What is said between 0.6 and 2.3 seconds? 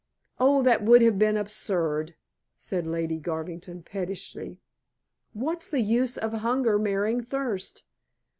that would have been absurd,"